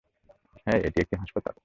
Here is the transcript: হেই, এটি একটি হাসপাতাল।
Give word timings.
হেই, 0.67 0.79
এটি 0.87 0.97
একটি 1.01 1.15
হাসপাতাল। 1.15 1.55